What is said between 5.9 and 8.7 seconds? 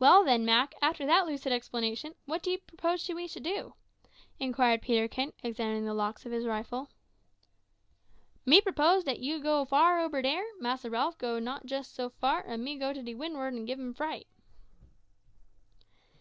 locks of his rifle. "Me